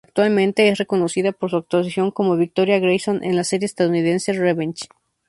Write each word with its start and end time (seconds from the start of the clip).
Actualmente 0.07 0.67
es 0.67 0.79
reconocida 0.79 1.31
por 1.31 1.51
su 1.51 1.57
actuación 1.57 2.09
como 2.09 2.35
Victoria 2.35 2.79
Grayson 2.79 3.23
en 3.23 3.35
la 3.35 3.43
serie 3.43 3.67
estadounidense 3.67 4.33
"Revenge". 4.33 4.87